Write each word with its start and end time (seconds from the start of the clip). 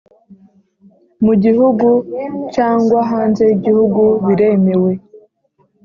Mu 1.25 1.33
gihugu 1.43 1.87
cyangwa 2.55 2.99
hanze 3.11 3.41
yigihugu 3.49 4.01
biremewe 4.25 4.91